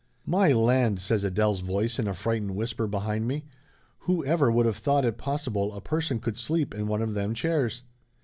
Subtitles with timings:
[0.25, 3.43] "My land!" says Adele's voice in a frightened whis per behind me.
[3.99, 7.13] "Who ever would of thought it pos sible a person could sleep in one of
[7.13, 7.83] them chairs